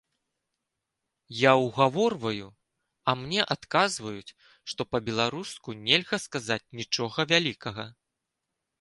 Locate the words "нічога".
6.81-7.31